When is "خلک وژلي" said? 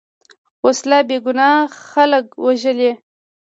1.91-2.91